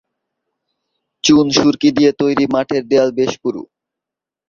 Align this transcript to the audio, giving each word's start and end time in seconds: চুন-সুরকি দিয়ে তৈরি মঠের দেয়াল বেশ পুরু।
চুন-সুরকি 1.23 1.89
দিয়ে 1.97 2.11
তৈরি 2.21 2.45
মঠের 2.53 2.83
দেয়াল 2.89 3.09
বেশ 3.17 3.31
পুরু। 3.41 3.61